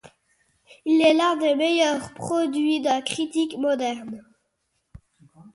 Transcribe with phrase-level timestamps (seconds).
[0.83, 4.23] Il est l'un des meilleurs produits de la critique moderne.